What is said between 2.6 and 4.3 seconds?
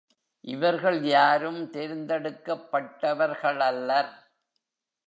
பட்டவர்களல்லர்.